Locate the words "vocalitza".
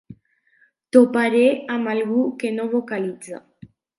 2.75-3.45